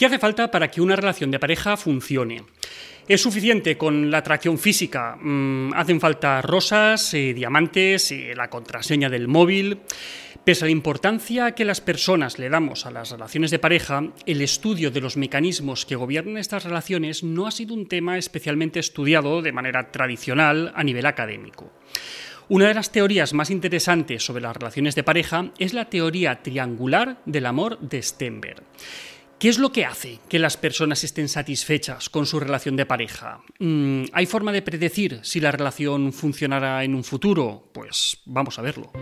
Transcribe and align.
¿Qué 0.00 0.06
hace 0.06 0.18
falta 0.18 0.50
para 0.50 0.70
que 0.70 0.80
una 0.80 0.96
relación 0.96 1.30
de 1.30 1.38
pareja 1.38 1.76
funcione? 1.76 2.44
¿Es 3.06 3.20
suficiente 3.20 3.76
con 3.76 4.10
la 4.10 4.16
atracción 4.16 4.56
física? 4.56 5.18
Mm, 5.20 5.74
¿Hacen 5.74 6.00
falta 6.00 6.40
rosas, 6.40 7.12
eh, 7.12 7.34
diamantes, 7.34 8.10
eh, 8.10 8.32
la 8.34 8.48
contraseña 8.48 9.10
del 9.10 9.28
móvil? 9.28 9.80
Pese 10.42 10.64
a 10.64 10.68
la 10.68 10.72
importancia 10.72 11.52
que 11.52 11.66
las 11.66 11.82
personas 11.82 12.38
le 12.38 12.48
damos 12.48 12.86
a 12.86 12.90
las 12.90 13.10
relaciones 13.10 13.50
de 13.50 13.58
pareja, 13.58 14.04
el 14.24 14.40
estudio 14.40 14.90
de 14.90 15.02
los 15.02 15.18
mecanismos 15.18 15.84
que 15.84 15.96
gobiernan 15.96 16.38
estas 16.38 16.64
relaciones 16.64 17.22
no 17.22 17.46
ha 17.46 17.50
sido 17.50 17.74
un 17.74 17.86
tema 17.86 18.16
especialmente 18.16 18.80
estudiado 18.80 19.42
de 19.42 19.52
manera 19.52 19.92
tradicional 19.92 20.72
a 20.74 20.82
nivel 20.82 21.04
académico. 21.04 21.70
Una 22.48 22.68
de 22.68 22.74
las 22.74 22.90
teorías 22.90 23.34
más 23.34 23.50
interesantes 23.50 24.24
sobre 24.24 24.40
las 24.40 24.56
relaciones 24.56 24.94
de 24.94 25.02
pareja 25.02 25.50
es 25.58 25.74
la 25.74 25.90
teoría 25.90 26.42
triangular 26.42 27.20
del 27.26 27.44
amor 27.44 27.78
de 27.80 28.02
Stenberg. 28.02 28.62
¿Qué 29.40 29.48
es 29.48 29.58
lo 29.58 29.72
que 29.72 29.86
hace 29.86 30.18
que 30.28 30.38
las 30.38 30.58
personas 30.58 31.02
estén 31.02 31.26
satisfechas 31.26 32.10
con 32.10 32.26
su 32.26 32.38
relación 32.38 32.76
de 32.76 32.84
pareja? 32.84 33.40
Mm, 33.58 34.04
¿Hay 34.12 34.26
forma 34.26 34.52
de 34.52 34.60
predecir 34.60 35.20
si 35.22 35.40
la 35.40 35.50
relación 35.50 36.12
funcionará 36.12 36.84
en 36.84 36.94
un 36.94 37.02
futuro? 37.02 37.70
Pues 37.72 38.18
vamos 38.26 38.58
a 38.58 38.62
verlo. 38.62 38.92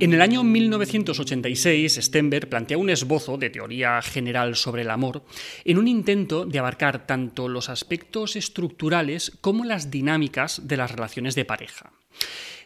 En 0.00 0.12
el 0.12 0.20
año 0.20 0.44
1986, 0.44 1.98
Stenberg 2.02 2.50
plantea 2.50 2.76
un 2.76 2.90
esbozo 2.90 3.38
de 3.38 3.48
teoría 3.48 4.02
general 4.02 4.54
sobre 4.54 4.82
el 4.82 4.90
amor 4.90 5.24
en 5.64 5.78
un 5.78 5.88
intento 5.88 6.44
de 6.44 6.58
abarcar 6.58 7.06
tanto 7.06 7.48
los 7.48 7.70
aspectos 7.70 8.36
estructurales 8.36 9.32
como 9.40 9.64
las 9.64 9.90
dinámicas 9.90 10.68
de 10.68 10.76
las 10.76 10.90
relaciones 10.90 11.34
de 11.34 11.46
pareja. 11.46 11.92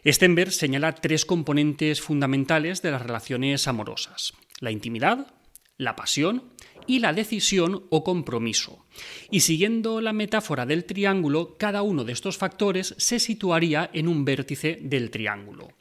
Stenberg 0.07 0.53
señala 0.53 0.95
tres 0.95 1.25
componentes 1.25 2.01
fundamentales 2.03 2.83
de 2.83 2.91
las 2.91 3.03
relaciones 3.03 3.67
amorosas, 3.67 4.35
la 4.61 4.71
intimidad, 4.71 5.35
la 5.79 5.97
pasión 5.97 6.53
y 6.87 6.99
la 6.99 7.13
decisión 7.13 7.85
o 7.91 8.05
compromiso. 8.05 8.85
Y 9.31 9.41
siguiendo 9.41 10.01
la 10.01 10.13
metáfora 10.13 10.67
del 10.67 10.85
triángulo, 10.85 11.57
cada 11.59 11.83
uno 11.83 12.05
de 12.05 12.13
estos 12.13 12.39
factores 12.39 12.95
se 12.99 13.19
situaría 13.19 13.91
en 13.93 14.09
un 14.09 14.25
vértice 14.25 14.79
del 14.81 15.11
triángulo. 15.11 15.73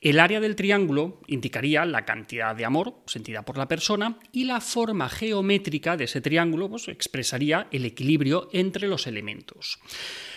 El 0.00 0.18
área 0.18 0.40
del 0.40 0.56
triángulo 0.56 1.20
indicaría 1.26 1.84
la 1.84 2.04
cantidad 2.04 2.54
de 2.54 2.64
amor 2.64 2.96
sentida 3.06 3.42
por 3.42 3.56
la 3.56 3.68
persona 3.68 4.18
y 4.32 4.44
la 4.44 4.60
forma 4.60 5.08
geométrica 5.08 5.96
de 5.96 6.04
ese 6.04 6.20
triángulo 6.20 6.68
pues, 6.68 6.88
expresaría 6.88 7.68
el 7.70 7.84
equilibrio 7.84 8.48
entre 8.52 8.88
los 8.88 9.06
elementos. 9.06 9.78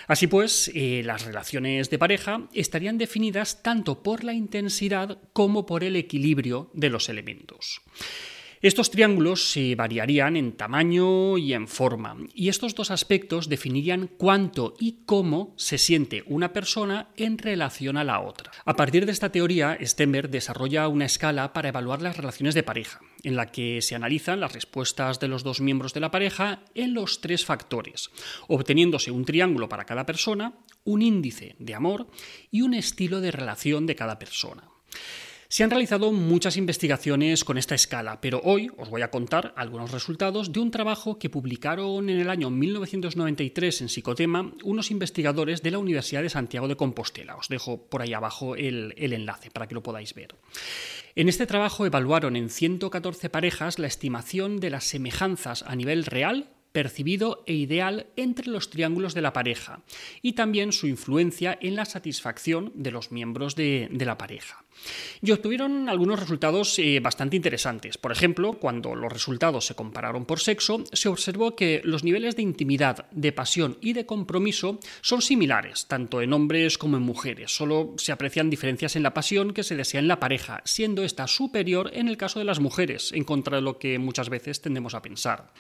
Así 0.08 0.28
pues, 0.28 0.72
eh, 0.74 1.02
las 1.06 1.26
relaciones 1.26 1.90
de 1.90 2.00
pareja 2.00 2.48
estarían 2.54 2.98
definidas 2.98 3.62
tanto 3.62 4.02
por 4.02 4.24
la 4.24 4.34
intensidad 4.34 5.20
como 5.34 5.66
por 5.66 5.84
el 5.84 5.96
equilibrio 5.96 6.72
de 6.74 6.90
los 6.90 7.10
elementos. 7.10 7.82
Estos 8.62 8.92
triángulos 8.92 9.52
se 9.52 9.74
variarían 9.76 10.36
en 10.36 10.52
tamaño 10.52 11.38
y 11.38 11.54
en 11.54 11.70
forma, 11.70 12.18
y 12.34 12.50
estos 12.50 12.76
dos 12.76 12.92
aspectos 12.92 13.48
definirían 13.48 14.10
cuánto 14.18 14.76
y 14.78 15.04
cómo 15.06 15.54
se 15.56 15.78
siente 15.78 16.24
una 16.26 16.52
persona 16.52 17.08
en 17.16 17.38
relación 17.38 17.96
a 17.96 18.04
la 18.04 18.20
otra. 18.20 18.52
A 18.66 18.76
partir 18.76 19.06
de 19.06 19.14
esta 19.14 19.32
teoría, 19.32 19.78
Stenberg 19.82 20.30
desarrolla 20.30 20.90
una 20.90 21.06
escala 21.06 21.54
para 21.54 21.70
evaluar 21.70 22.02
las 22.02 22.18
relaciones 22.18 22.54
de 22.54 22.64
pareja, 22.64 23.00
en 23.24 23.38
la 23.38 23.50
que 23.50 23.82
se 23.82 23.96
analizan 23.96 24.42
las 24.42 24.52
respuestas 24.52 25.22
de 25.22 25.30
los 25.30 25.44
dos 25.44 25.62
miembros 25.62 25.94
de 25.94 26.02
la 26.02 26.12
pareja 26.12 26.60
en 26.76 26.94
los 26.94 27.22
tres 27.22 27.46
factores, 27.46 28.10
obteniéndose 28.50 29.10
un 29.10 29.24
triángulo 29.24 29.70
para 29.70 29.86
cada 29.86 30.06
persona, 30.06 30.52
un 30.84 31.02
índice 31.02 31.56
de 31.60 31.76
amor 31.76 32.08
y 32.52 32.64
un 32.64 32.74
estilo 32.74 33.22
de 33.22 33.32
relación 33.32 33.86
de 33.86 33.96
cada 33.96 34.20
persona. 34.20 34.64
Se 35.52 35.64
han 35.64 35.72
realizado 35.72 36.12
muchas 36.12 36.58
investigaciones 36.58 37.44
con 37.44 37.58
esta 37.58 37.74
escala, 37.74 38.22
pero 38.22 38.40
hoy 38.44 38.70
os 38.78 38.92
voy 38.92 39.02
a 39.02 39.10
contar 39.10 39.52
algunos 39.58 39.90
resultados 39.92 40.54
de 40.54 40.60
un 40.60 40.70
trabajo 40.70 41.18
que 41.18 41.32
publicaron 41.32 42.08
en 42.12 42.20
el 42.20 42.30
año 42.30 42.52
1993 42.52 43.82
en 43.82 43.90
Psicotema 43.90 44.54
unos 44.64 44.92
investigadores 44.92 45.64
de 45.64 45.72
la 45.72 45.80
Universidad 45.80 46.22
de 46.22 46.30
Santiago 46.30 46.68
de 46.68 46.76
Compostela. 46.76 47.36
Os 47.36 47.48
dejo 47.48 47.90
por 47.90 48.04
ahí 48.04 48.14
abajo 48.14 48.56
el, 48.56 48.94
el 48.96 49.12
enlace 49.12 49.50
para 49.50 49.68
que 49.68 49.74
lo 49.74 49.82
podáis 49.82 50.14
ver. 50.14 50.36
En 51.16 51.30
este 51.30 51.48
trabajo 51.48 51.88
evaluaron 51.88 52.36
en 52.36 52.52
114 52.52 53.32
parejas 53.32 53.80
la 53.80 53.88
estimación 53.88 54.60
de 54.60 54.70
las 54.70 54.84
semejanzas 54.84 55.64
a 55.64 55.76
nivel 55.76 56.06
real 56.06 56.52
percibido 56.72 57.44
e 57.46 57.54
ideal 57.54 58.08
entre 58.16 58.48
los 58.48 58.70
triángulos 58.70 59.14
de 59.14 59.22
la 59.22 59.34
pareja 59.34 59.82
y 60.22 60.34
también 60.34 60.72
su 60.72 60.88
influencia 60.88 61.58
en 61.62 61.76
la 61.76 61.86
satisfacción 61.86 62.72
de 62.76 62.92
los 62.92 63.12
miembros 63.12 63.56
de, 63.56 63.90
la 63.92 64.18
pareja. 64.18 64.64
Y 65.22 65.32
obtuvieron 65.32 65.90
algunos 65.90 66.20
resultados 66.20 66.80
eh, 66.80 67.00
bastante 67.02 67.36
interesantes. 67.36 67.98
Por 67.98 68.12
ejemplo, 68.12 68.54
cuando 68.54 68.96
los 68.96 69.12
resultados 69.12 69.66
se 69.66 69.76
compararon 69.76 70.26
por 70.26 70.40
sexo, 70.40 70.84
se 70.94 71.10
observó 71.10 71.56
que 71.56 71.82
los 71.84 72.04
niveles 72.04 72.36
de 72.36 72.44
intimidad, 72.44 73.10
de 73.12 73.34
pasión 73.34 73.78
y 73.82 73.94
de 73.94 74.06
compromiso 74.06 74.80
son 75.02 75.22
similares, 75.22 75.88
tanto 75.88 76.22
en 76.22 76.32
hombres 76.32 76.78
como 76.78 76.98
en 76.98 77.04
mujeres. 77.04 77.54
Solo 77.56 77.94
se 77.98 78.14
aprecian 78.14 78.50
diferencias 78.50 78.96
en 78.96 79.04
la 79.04 79.14
pasión 79.14 79.54
que 79.54 79.64
se 79.64 79.76
desea 79.76 80.00
en 80.00 80.08
la 80.08 80.20
pareja, 80.20 80.62
siendo 80.64 81.04
esta 81.04 81.28
superior 81.28 81.92
en 81.94 82.08
el 82.08 82.18
caso 82.18 82.40
de 82.40 82.46
las 82.46 82.60
mujeres, 82.60 83.12
en 83.12 83.26
contra 83.26 83.58
de 83.58 83.64
lo 83.64 83.80
que 83.80 84.00
muchas 84.00 84.30
veces 84.30 84.62
tendemos 84.62 84.94
a 84.94 85.02
pensar. 85.02 85.52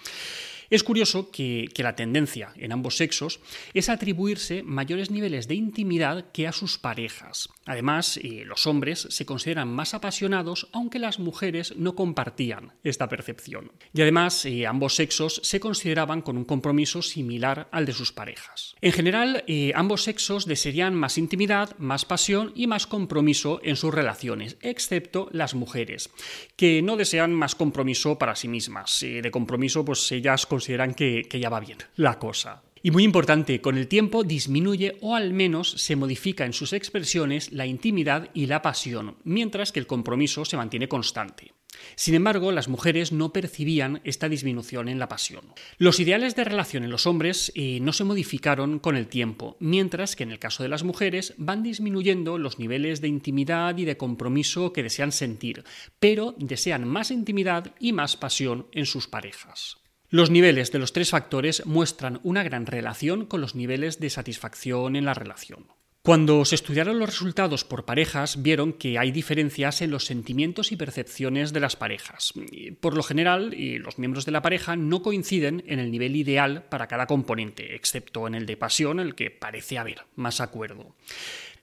Es 0.69 0.83
curioso 0.83 1.31
que, 1.31 1.67
la 1.79 1.95
tendencia 1.95 2.51
en 2.57 2.73
ambos 2.73 2.97
sexos 2.97 3.39
es 3.73 3.89
atribuirse 3.89 4.63
mayores 4.63 5.09
niveles 5.09 5.47
de 5.47 5.55
intimidad 5.55 6.31
que 6.31 6.45
a 6.45 6.51
sus 6.51 6.77
parejas. 6.77 7.49
Además, 7.65 8.17
eh, 8.17 8.43
los 8.45 8.67
hombres 8.67 9.07
se 9.09 9.25
consideran 9.25 9.69
más 9.69 9.93
apasionados, 9.93 10.67
aunque 10.73 10.99
las 10.99 11.17
mujeres 11.17 11.73
no 11.77 11.95
compartían 11.95 12.73
esta 12.83 13.07
percepción. 13.07 13.71
Y 13.93 14.01
además, 14.01 14.45
eh, 14.45 14.67
ambos 14.67 14.95
sexos 14.95 15.39
se 15.43 15.59
consideraban 15.59 16.21
con 16.21 16.37
un 16.37 16.45
compromiso 16.45 17.01
similar 17.01 17.69
al 17.71 17.85
de 17.85 17.93
sus 17.93 18.11
parejas. 18.11 18.75
En 18.81 18.91
general, 18.91 19.43
eh, 19.47 19.71
ambos 19.73 20.03
sexos 20.03 20.45
desearían 20.45 20.93
más 20.93 21.17
intimidad, 21.17 21.77
más 21.79 22.05
pasión 22.05 22.51
y 22.55 22.67
más 22.67 22.85
compromiso 22.85 23.61
en 23.63 23.77
sus 23.77 23.93
relaciones, 23.93 24.57
excepto 24.61 25.29
las 25.31 25.55
mujeres, 25.55 26.09
que 26.55 26.81
no 26.81 26.97
desean 26.97 27.33
más 27.33 27.55
compromiso 27.55 28.17
para 28.17 28.35
sí 28.35 28.47
mismas. 28.47 28.99
de 28.99 29.31
compromiso, 29.31 29.85
pues 29.85 30.11
ellas 30.11 30.45
consideran 30.59 30.93
que, 30.93 31.25
ya 31.39 31.49
va 31.49 31.61
bien 31.61 31.77
la 31.95 32.19
cosa. 32.19 32.61
Y 32.83 32.91
muy 32.91 33.03
importante, 33.05 33.61
con 33.61 33.77
el 33.77 33.87
tiempo 33.87 34.25
disminuye 34.25 34.97
o 34.99 35.15
al 35.15 35.31
menos 35.31 35.71
se 35.71 35.95
modifica 35.95 36.45
en 36.45 36.51
sus 36.51 36.73
expresiones 36.73 37.53
la 37.53 37.65
intimidad 37.65 38.29
y 38.33 38.47
la 38.47 38.61
pasión, 38.61 39.15
mientras 39.23 39.71
que 39.71 39.79
el 39.79 39.87
compromiso 39.87 40.43
se 40.43 40.57
mantiene 40.57 40.89
constante. 40.89 41.53
Sin 41.95 42.13
embargo, 42.13 42.51
las 42.51 42.67
mujeres 42.67 43.13
no 43.13 43.31
percibían 43.31 44.01
esta 44.03 44.27
disminución 44.27 44.89
en 44.89 44.99
la 44.99 45.07
pasión. 45.07 45.45
Los 45.77 46.01
ideales 46.01 46.35
de 46.35 46.43
relación 46.43 46.83
en 46.83 46.89
los 46.89 47.07
hombres 47.07 47.53
eh, 47.55 47.79
no 47.81 47.93
se 47.93 48.03
modificaron 48.03 48.79
con 48.79 48.97
el 48.97 49.07
tiempo, 49.07 49.55
mientras 49.59 50.17
que 50.17 50.23
en 50.23 50.31
el 50.31 50.39
caso 50.39 50.63
de 50.63 50.69
las 50.69 50.83
mujeres 50.83 51.33
van 51.37 51.63
disminuyendo 51.63 52.37
los 52.37 52.59
niveles 52.59 52.99
de 52.99 53.07
intimidad 53.07 53.77
y 53.77 53.85
de 53.85 53.97
compromiso 53.97 54.73
que 54.73 54.83
desean 54.83 55.13
sentir, 55.13 55.63
pero 55.99 56.35
desean 56.37 56.85
más 56.85 57.11
intimidad 57.11 57.73
y 57.79 57.93
más 57.93 58.17
pasión 58.17 58.67
en 58.73 58.85
sus 58.85 59.07
parejas. 59.07 59.78
Los 60.11 60.31
niveles 60.31 60.71
de 60.71 60.79
los 60.79 60.91
tres 60.91 61.11
factores 61.11 61.65
muestran 61.67 62.19
una 62.23 62.41
gran 62.41 62.65
relación 62.65 63.27
con 63.27 63.41
los 63.41 63.53
niveles 63.53 63.99
de 63.99 64.09
satisfacción 64.09 64.95
en 64.95 65.05
la 65.05 65.13
relación. 65.13 65.67
Cuando 66.01 66.43
se 66.45 66.55
estudiaron 66.55 66.97
los 66.97 67.09
resultados 67.09 67.63
por 67.63 67.85
parejas, 67.85 68.41
vieron 68.41 68.73
que 68.73 68.97
hay 68.97 69.11
diferencias 69.11 69.83
en 69.83 69.91
los 69.91 70.05
sentimientos 70.05 70.71
y 70.71 70.77
percepciones 70.77 71.53
de 71.53 71.59
las 71.59 71.75
parejas. 71.75 72.33
Por 72.79 72.95
lo 72.95 73.03
general, 73.03 73.53
los 73.81 73.99
miembros 73.99 74.25
de 74.25 74.31
la 74.31 74.41
pareja 74.41 74.75
no 74.75 75.03
coinciden 75.03 75.63
en 75.67 75.77
el 75.77 75.91
nivel 75.91 76.15
ideal 76.15 76.63
para 76.69 76.87
cada 76.87 77.05
componente, 77.05 77.75
excepto 77.75 78.25
en 78.25 78.33
el 78.33 78.47
de 78.47 78.57
pasión, 78.57 78.99
el 78.99 79.13
que 79.13 79.29
parece 79.29 79.77
haber 79.77 80.05
más 80.15 80.41
acuerdo. 80.41 80.95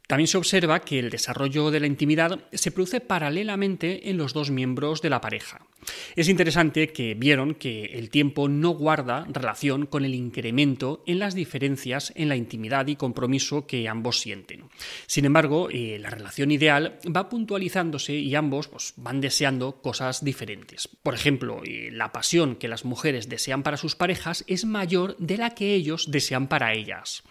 También 0.06 0.28
se 0.28 0.38
observa 0.38 0.80
que 0.80 0.98
el 0.98 1.10
desarrollo 1.10 1.70
de 1.70 1.80
la 1.80 1.86
intimidad 1.86 2.40
se 2.52 2.70
produce 2.70 3.00
paralelamente 3.00 4.08
en 4.10 4.16
los 4.16 4.32
dos 4.32 4.50
miembros 4.50 5.02
de 5.02 5.10
la 5.10 5.20
pareja. 5.20 5.66
Es 6.14 6.28
interesante 6.28 6.88
que 6.88 7.14
vieron 7.14 7.54
que 7.54 7.84
el 7.86 8.10
tiempo 8.10 8.48
no 8.48 8.70
guarda 8.70 9.26
relación 9.28 9.86
con 9.86 10.04
el 10.04 10.14
incremento 10.14 11.02
en 11.06 11.18
las 11.18 11.34
diferencias 11.34 12.12
en 12.16 12.28
la 12.28 12.36
intimidad 12.36 12.86
y 12.86 12.96
compromiso 12.96 13.66
que 13.66 13.88
ambos 13.88 14.20
sienten. 14.20 14.64
Sin 15.06 15.24
embargo, 15.24 15.68
eh, 15.70 15.98
la 16.00 16.10
relación 16.10 16.50
ideal 16.50 16.98
va 17.14 17.28
puntualizándose 17.28 18.14
y 18.14 18.34
ambos 18.34 18.68
pues, 18.68 18.94
van 18.96 19.20
deseando 19.20 19.80
cosas 19.80 20.24
diferentes. 20.24 20.88
Por 21.02 21.14
ejemplo, 21.14 21.62
eh, 21.64 21.90
la 21.92 22.12
pasión 22.12 22.56
que 22.56 22.68
las 22.68 22.84
mujeres 22.84 23.28
desean 23.28 23.62
para 23.62 23.76
sus 23.76 23.96
parejas 23.96 24.44
es 24.46 24.64
mayor 24.64 25.16
de 25.18 25.36
la 25.36 25.50
que 25.50 25.74
ellos 25.74 26.10
desean 26.10 26.48
para 26.48 26.74
ellas. 26.74 27.22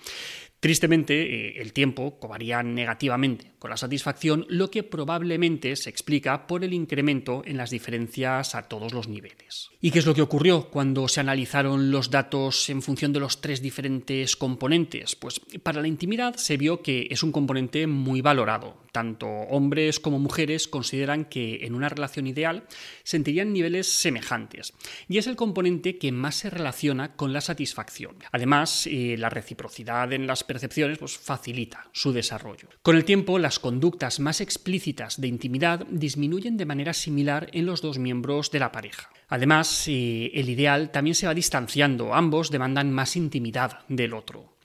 Tristemente, 0.60 1.22
eh, 1.22 1.62
el 1.62 1.74
tiempo 1.74 2.19
cobraría 2.19 2.63
negativamente 2.63 3.52
con 3.60 3.72
la 3.72 3.78
satisfacción, 3.78 4.46
lo 4.48 4.69
que 4.69 4.84
probablemente 4.84 5.75
se 5.75 5.90
explica 5.90 6.48
por 6.48 6.63
el 6.63 6.74
incremento 6.74 7.42
en 7.46 7.57
las 7.57 7.72
diferencias 7.72 8.54
a 8.56 8.63
todos 8.68 8.94
los 8.94 9.07
niveles. 9.07 9.69
¿Y 9.81 9.92
qué 9.92 10.00
es 10.00 10.06
lo 10.06 10.16
que 10.16 10.22
ocurrió 10.22 10.69
cuando 10.69 11.07
se 11.07 11.19
analizaron 11.19 11.92
los 11.92 12.10
datos 12.10 12.69
en 12.69 12.81
función 12.81 13.12
de 13.12 13.19
los 13.19 13.42
tres 13.42 13.62
diferentes 13.62 14.36
componentes? 14.36 15.16
Pues 15.16 15.42
para 15.62 15.81
la 15.81 15.88
intimidad 15.88 16.36
se 16.36 16.58
vio 16.58 16.81
que 16.81 17.08
es 17.10 17.24
un 17.24 17.31
componente 17.31 17.86
muy 17.88 18.22
valorado. 18.22 18.78
Tanto 18.92 19.28
hombres 19.28 20.00
como 20.00 20.19
mujeres 20.19 20.69
consideran 20.69 21.25
que 21.25 21.66
en 21.66 21.75
una 21.75 21.90
relación 21.90 22.28
ideal 22.28 22.63
sentirían 23.04 23.51
niveles 23.51 23.92
semejantes. 23.92 24.74
Y 25.10 25.18
es 25.18 25.28
el 25.28 25.36
componente 25.36 25.98
que 25.98 26.13
más 26.13 26.36
se 26.36 26.50
relaciona 26.50 27.16
con 27.16 27.34
la 27.34 27.42
satisfacción. 27.42 28.16
Además, 28.31 28.88
eh, 28.88 29.18
la 29.18 29.30
reciprocidad 29.30 30.13
en 30.13 30.28
las 30.28 30.44
percepciones 30.45 30.97
pues, 30.97 31.18
facilita 31.18 31.89
su 31.92 32.13
desarrollo. 32.13 32.69
Con 32.81 32.95
el 32.95 33.06
tiempo, 33.06 33.39
las 33.39 33.59
conductas 33.59 34.19
más 34.19 34.42
explícitas 34.42 35.19
de 35.19 35.27
intimidad 35.27 35.86
disminuyen 35.89 36.57
de 36.57 36.65
manera 36.65 36.94
similar 36.94 37.50
en 37.51 37.65
los 37.65 37.81
dos 37.81 37.97
miembros 37.97 38.51
de 38.51 38.59
la 38.59 38.71
pareja. 38.71 39.09
Además, 39.27 39.88
eh, 39.88 40.31
el 40.33 40.50
ideal 40.50 40.92
también 40.92 41.15
se 41.15 41.27
va 41.27 41.33
distanciando, 41.33 42.13
ambos 42.13 42.51
demandan 42.51 42.92
más 42.92 43.15
intimidad 43.15 43.80
del 43.88 44.13
otro. 44.13 44.56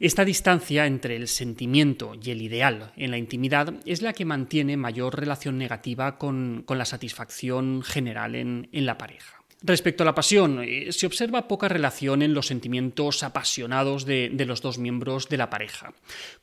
Esta 0.00 0.24
distancia 0.24 0.86
entre 0.86 1.16
el 1.16 1.26
sentimiento 1.26 2.12
y 2.22 2.30
el 2.30 2.42
ideal 2.42 2.92
en 2.96 3.10
la 3.10 3.18
intimidad 3.18 3.74
es 3.84 4.00
la 4.00 4.12
que 4.12 4.24
mantiene 4.24 4.76
mayor 4.76 5.18
relación 5.18 5.58
negativa 5.58 6.18
con, 6.18 6.64
la 6.68 6.84
satisfacción 6.84 7.82
general 7.82 8.36
en 8.36 8.68
la 8.72 8.96
pareja. 8.96 9.37
Respecto 9.60 10.04
a 10.04 10.06
la 10.06 10.14
pasión, 10.14 10.62
eh, 10.62 10.92
se 10.92 11.06
observa 11.06 11.48
poca 11.48 11.66
relación 11.66 12.22
en 12.22 12.32
los 12.32 12.46
sentimientos 12.46 13.24
apasionados 13.24 14.04
de, 14.04 14.30
los 14.46 14.62
dos 14.62 14.78
miembros 14.78 15.28
de 15.28 15.36
la 15.36 15.50
pareja. 15.50 15.92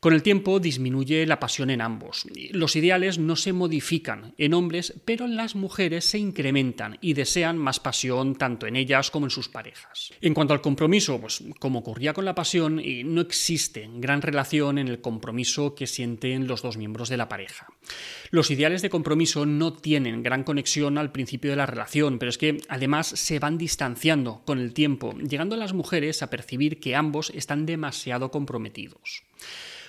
Con 0.00 0.12
el 0.12 0.22
tiempo 0.22 0.60
disminuye 0.60 1.24
la 1.26 1.40
pasión 1.40 1.70
en 1.70 1.80
ambos. 1.80 2.26
Los 2.50 2.76
ideales 2.76 3.18
no 3.18 3.34
se 3.36 3.54
modifican 3.54 4.34
en 4.36 4.52
hombres, 4.52 4.92
pero 5.06 5.24
en 5.24 5.36
las 5.36 5.54
mujeres 5.54 6.04
se 6.04 6.18
incrementan 6.18 6.98
y 7.00 7.14
desean 7.14 7.56
más 7.56 7.80
pasión 7.80 8.34
tanto 8.34 8.66
en 8.66 8.76
ellas 8.76 9.10
como 9.10 9.26
en 9.26 9.30
sus 9.30 9.48
parejas. 9.48 10.12
En 10.20 10.34
cuanto 10.34 10.52
al 10.52 10.60
compromiso, 10.60 11.18
pues 11.18 11.42
como 11.58 11.78
ocurría 11.78 12.12
con 12.12 12.26
la 12.26 12.34
pasión, 12.34 12.80
eh, 12.80 13.02
no 13.02 13.22
existe 13.22 13.88
gran 13.94 14.20
relación 14.20 14.76
en 14.76 14.88
el 14.88 15.00
compromiso 15.00 15.74
que 15.74 15.86
sienten 15.86 16.46
los 16.46 16.60
dos 16.60 16.76
miembros 16.76 17.08
de 17.08 17.16
la 17.16 17.30
pareja. 17.30 17.66
Los 18.30 18.50
ideales 18.50 18.82
de 18.82 18.90
compromiso 18.90 19.46
no 19.46 19.72
tienen 19.72 20.22
gran 20.22 20.44
conexión 20.44 20.98
al 20.98 21.12
principio 21.12 21.50
de 21.50 21.56
la 21.56 21.66
relación, 21.66 22.18
pero 22.18 22.28
es 22.28 22.36
que 22.36 22.58
además 22.68 23.05
se 23.06 23.38
van 23.38 23.58
distanciando 23.58 24.42
con 24.44 24.58
el 24.58 24.72
tiempo, 24.72 25.12
llegando 25.18 25.56
las 25.56 25.72
mujeres 25.72 26.22
a 26.22 26.30
percibir 26.30 26.80
que 26.80 26.96
ambos 26.96 27.30
están 27.30 27.66
demasiado 27.66 28.30
comprometidos. 28.30 29.22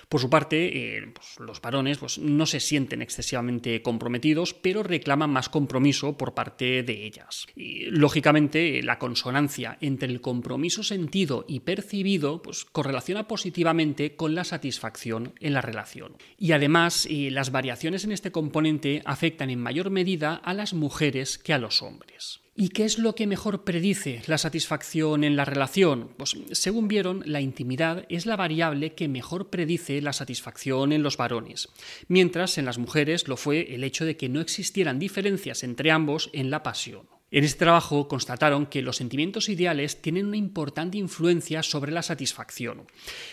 Por 0.08 0.22
su 0.22 0.30
parte, 0.30 0.96
eh, 0.96 1.06
pues, 1.12 1.38
los 1.38 1.60
varones 1.60 1.98
pues, 1.98 2.18
no 2.18 2.46
se 2.46 2.60
sienten 2.60 3.02
excesivamente 3.02 3.82
comprometidos, 3.82 4.54
pero 4.54 4.82
reclaman 4.82 5.30
más 5.30 5.50
compromiso 5.50 6.16
por 6.16 6.32
parte 6.32 6.82
de 6.82 7.04
ellas. 7.04 7.46
Y, 7.54 7.90
lógicamente, 7.90 8.82
la 8.82 8.98
consonancia 8.98 9.76
entre 9.82 10.08
el 10.08 10.22
compromiso 10.22 10.82
sentido 10.82 11.44
y 11.46 11.60
percibido 11.60 12.40
pues, 12.40 12.64
correlaciona 12.64 13.28
positivamente 13.28 14.16
con 14.16 14.34
la 14.34 14.44
satisfacción 14.44 15.34
en 15.40 15.52
la 15.52 15.60
relación. 15.60 16.16
Y 16.38 16.52
además, 16.52 17.06
eh, 17.10 17.30
las 17.30 17.52
variaciones 17.52 18.04
en 18.04 18.12
este 18.12 18.32
componente 18.32 19.02
afectan 19.04 19.50
en 19.50 19.60
mayor 19.60 19.90
medida 19.90 20.36
a 20.36 20.54
las 20.54 20.72
mujeres 20.72 21.36
que 21.36 21.52
a 21.52 21.58
los 21.58 21.82
hombres. 21.82 22.40
¿Y 22.60 22.70
qué 22.70 22.84
es 22.84 22.98
lo 22.98 23.14
que 23.14 23.28
mejor 23.28 23.62
predice 23.62 24.20
la 24.26 24.36
satisfacción 24.36 25.22
en 25.22 25.36
la 25.36 25.44
relación? 25.44 26.10
Pues 26.16 26.36
según 26.50 26.88
vieron, 26.88 27.22
la 27.24 27.40
intimidad 27.40 28.04
es 28.08 28.26
la 28.26 28.34
variable 28.34 28.96
que 28.96 29.06
mejor 29.06 29.48
predice 29.48 30.02
la 30.02 30.12
satisfacción 30.12 30.92
en 30.92 31.04
los 31.04 31.16
varones, 31.16 31.68
mientras 32.08 32.58
en 32.58 32.64
las 32.64 32.78
mujeres 32.78 33.28
lo 33.28 33.36
fue 33.36 33.72
el 33.76 33.84
hecho 33.84 34.04
de 34.04 34.16
que 34.16 34.28
no 34.28 34.40
existieran 34.40 34.98
diferencias 34.98 35.62
entre 35.62 35.92
ambos 35.92 36.30
en 36.32 36.50
la 36.50 36.64
pasión. 36.64 37.06
En 37.30 37.44
este 37.44 37.60
trabajo 37.60 38.08
constataron 38.08 38.66
que 38.66 38.82
los 38.82 38.96
sentimientos 38.96 39.48
ideales 39.48 40.02
tienen 40.02 40.26
una 40.26 40.36
importante 40.38 40.98
influencia 40.98 41.62
sobre 41.62 41.92
la 41.92 42.02
satisfacción. 42.02 42.88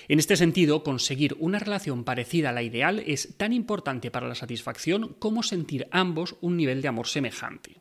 En 0.07 0.19
este 0.19 0.35
sentido, 0.35 0.83
conseguir 0.83 1.35
una 1.39 1.57
relación 1.57 2.03
parecida 2.03 2.49
a 2.49 2.53
la 2.53 2.61
ideal 2.61 3.01
es 3.07 3.37
tan 3.37 3.53
importante 3.53 4.11
para 4.11 4.27
la 4.27 4.35
satisfacción 4.35 5.15
como 5.17 5.41
sentir 5.41 5.87
ambos 5.89 6.35
un 6.41 6.57
nivel 6.57 6.83
de 6.83 6.89
amor 6.89 7.07
semejante. 7.07 7.77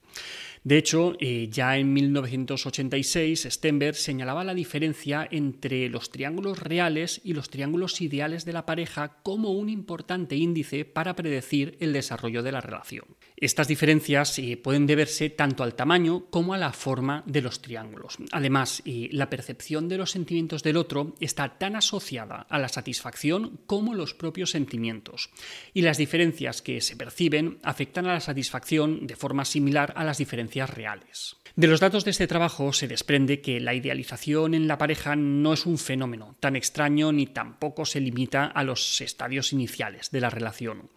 De 0.65 0.79
hecho, 0.79 1.13
eh, 1.21 1.49
ya 1.51 1.77
en 1.77 1.93
1986 1.93 3.49
Stenberg 3.51 3.97
señalaba 3.97 4.45
la 4.45 4.55
diferencia 4.55 5.29
entre 5.31 5.91
los 5.91 6.11
triángulos 6.11 6.59
reales 6.59 7.21
y 7.23 7.35
los 7.35 7.51
triángulos 7.51 8.01
ideales 8.01 8.47
de 8.47 8.55
la 8.55 8.65
pareja 8.65 9.19
como 9.23 9.51
un 9.51 9.69
importante 9.69 10.37
índice 10.37 10.87
para 10.87 11.15
predecir 11.15 11.77
el 11.81 11.93
desarrollo 11.93 12.43
de 12.43 12.53
la 12.53 12.63
relación. 12.63 13.05
Estas 13.37 13.69
diferencias 13.69 14.39
eh, 14.39 14.57
pueden 14.57 14.87
deberse 14.87 15.29
tanto 15.29 15.65
al 15.65 15.75
tamaño 15.75 16.31
como 16.31 16.55
a 16.55 16.59
la 16.59 16.73
forma 16.73 17.23
de 17.27 17.43
los 17.43 17.61
triángulos. 17.61 18.17
Además, 18.33 18.81
eh, 18.87 19.11
la 19.13 19.29
percepción 19.29 19.87
de 19.91 19.99
los 19.99 20.13
sentimientos 20.13 20.63
del 20.63 20.79
otro 20.79 21.15
está 21.21 21.59
tan 21.59 21.77
asociada 21.77 22.47
a 22.49 22.59
la 22.59 22.69
satisfacción 22.69 23.61
como 23.67 23.93
los 23.93 24.15
propios 24.15 24.53
sentimientos. 24.53 25.29
Y 25.75 25.83
las 25.83 25.99
diferencias 25.99 26.63
que 26.63 26.81
se 26.81 26.97
perciben 26.97 27.59
afectan 27.63 28.07
a 28.07 28.15
la 28.15 28.21
satisfacción 28.21 29.07
de 29.07 29.17
forma 29.17 29.45
similar 29.45 29.93
a 29.95 30.05
las 30.05 30.17
diferencias 30.17 30.54
reales. 30.63 31.37
De 31.57 31.69
los 31.69 31.79
datos 31.79 32.05
de 32.05 32.11
este 32.11 32.27
trabajo 32.27 32.73
se 32.73 32.89
desprende 32.89 33.41
que 33.41 33.61
la 33.61 33.75
idealización 33.75 34.55
en 34.55 34.67
la 34.67 34.77
pareja 34.77 35.15
no 35.15 35.53
es 35.53 35.67
un 35.67 35.79
fenómeno 35.79 36.35
tan 36.41 36.57
extraño 36.57 37.13
ni 37.13 37.27
tampoco 37.27 37.85
se 37.85 38.01
limita 38.01 38.47
a 38.47 38.65
los 38.65 39.01
estadios 39.01 39.53
iniciales 39.53 40.11
de 40.11 40.21
la 40.21 40.31
relación. 40.31 40.91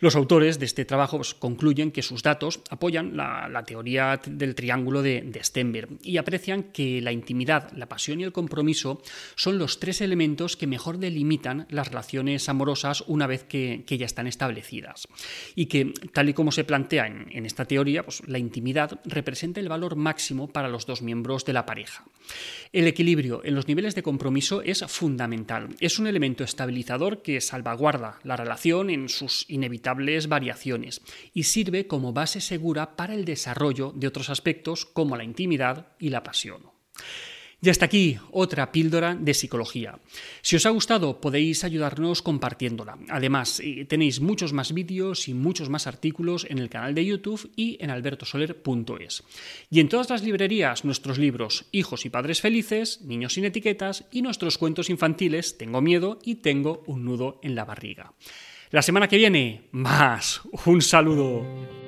Los 0.00 0.14
autores 0.14 0.58
de 0.58 0.66
este 0.66 0.84
trabajo 0.84 1.16
pues, 1.16 1.32
concluyen 1.32 1.92
que 1.92 2.02
sus 2.02 2.22
datos 2.22 2.60
apoyan 2.68 3.16
la, 3.16 3.64
teoría 3.66 4.20
del 4.26 4.54
triángulo 4.54 5.02
de, 5.02 5.40
Stenberg 5.42 5.88
y 6.02 6.18
aprecian 6.18 6.64
que 6.64 7.00
la 7.00 7.12
intimidad, 7.12 7.72
la 7.72 7.88
pasión 7.88 8.20
y 8.20 8.24
el 8.24 8.32
compromiso 8.32 9.00
son 9.34 9.58
los 9.58 9.80
tres 9.80 10.02
elementos 10.02 10.58
que 10.58 10.66
mejor 10.66 10.98
delimitan 10.98 11.66
las 11.70 11.88
relaciones 11.88 12.50
amorosas 12.50 13.02
una 13.06 13.26
vez 13.26 13.44
que, 13.44 13.84
ya 13.88 14.04
están 14.04 14.26
establecidas. 14.26 15.08
Y 15.54 15.66
que, 15.66 15.94
tal 16.12 16.28
y 16.28 16.34
como 16.34 16.52
se 16.52 16.64
plantea 16.64 17.06
en, 17.06 17.28
en 17.30 17.46
esta 17.46 17.64
teoría, 17.64 18.02
pues, 18.02 18.22
la 18.26 18.38
intimidad 18.38 18.85
representa 19.04 19.60
el 19.60 19.68
valor 19.68 19.96
máximo 19.96 20.48
para 20.48 20.68
los 20.68 20.86
dos 20.86 21.02
miembros 21.02 21.44
de 21.44 21.52
la 21.52 21.66
pareja. 21.66 22.04
El 22.72 22.86
equilibrio 22.86 23.42
en 23.44 23.54
los 23.54 23.68
niveles 23.68 23.94
de 23.94 24.02
compromiso 24.02 24.62
es 24.62 24.84
fundamental. 24.88 25.68
Es 25.80 25.98
un 25.98 26.06
elemento 26.06 26.44
estabilizador 26.44 27.22
que 27.22 27.40
salvaguarda 27.40 28.18
la 28.24 28.36
relación 28.36 28.90
en 28.90 29.08
sus 29.08 29.44
inevitables 29.48 30.28
variaciones 30.28 31.02
y 31.32 31.44
sirve 31.44 31.86
como 31.86 32.12
base 32.12 32.40
segura 32.40 32.96
para 32.96 33.14
el 33.14 33.24
desarrollo 33.24 33.92
de 33.94 34.06
otros 34.06 34.30
aspectos 34.30 34.86
como 34.86 35.16
la 35.16 35.24
intimidad 35.24 35.88
y 35.98 36.10
la 36.10 36.22
pasión. 36.22 36.62
Y 37.62 37.70
hasta 37.70 37.86
aquí 37.86 38.18
otra 38.32 38.70
píldora 38.70 39.14
de 39.14 39.32
psicología. 39.32 39.98
Si 40.42 40.56
os 40.56 40.66
ha 40.66 40.70
gustado 40.70 41.20
podéis 41.20 41.64
ayudarnos 41.64 42.20
compartiéndola. 42.20 42.98
Además, 43.08 43.60
eh, 43.60 43.86
tenéis 43.86 44.20
muchos 44.20 44.52
más 44.52 44.74
vídeos 44.74 45.26
y 45.28 45.34
muchos 45.34 45.70
más 45.70 45.86
artículos 45.86 46.46
en 46.50 46.58
el 46.58 46.68
canal 46.68 46.94
de 46.94 47.06
YouTube 47.06 47.50
y 47.56 47.78
en 47.80 47.90
albertosoler.es. 47.90 49.24
Y 49.70 49.80
en 49.80 49.88
todas 49.88 50.10
las 50.10 50.22
librerías 50.22 50.84
nuestros 50.84 51.18
libros 51.18 51.64
Hijos 51.72 52.04
y 52.04 52.10
Padres 52.10 52.42
Felices, 52.42 53.00
Niños 53.00 53.32
sin 53.32 53.46
Etiquetas 53.46 54.04
y 54.12 54.22
nuestros 54.22 54.58
cuentos 54.58 54.90
infantiles 54.90 55.56
Tengo 55.56 55.80
miedo 55.80 56.18
y 56.22 56.36
tengo 56.36 56.82
un 56.86 57.04
nudo 57.04 57.40
en 57.42 57.54
la 57.54 57.64
barriga. 57.64 58.12
La 58.70 58.82
semana 58.82 59.08
que 59.08 59.16
viene, 59.16 59.68
más. 59.70 60.42
Un 60.66 60.82
saludo. 60.82 61.85